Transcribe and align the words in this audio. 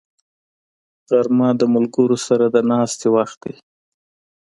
غرمه 1.07 1.49
د 1.59 1.61
ملګرو 1.73 2.17
سره 2.27 2.45
د 2.49 2.57
ناستې 2.71 3.07
وخت 3.15 3.37
دی 3.43 3.53